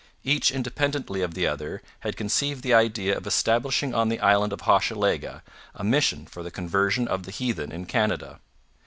Each 0.23 0.49
independently 0.49 1.21
of 1.21 1.35
the 1.35 1.45
other 1.45 1.83
had 1.99 2.17
conceived 2.17 2.63
the 2.63 2.73
idea 2.73 3.15
of 3.15 3.27
establishing 3.27 3.93
on 3.93 4.09
the 4.09 4.19
island 4.19 4.51
of 4.51 4.61
Hochelaga 4.61 5.43
a 5.75 5.83
mission 5.83 6.25
for 6.25 6.41
the 6.41 6.49
conversion 6.49 7.07
of 7.07 7.21
the 7.21 7.31
heathen 7.31 7.71
in 7.71 7.85
Canada. 7.85 8.39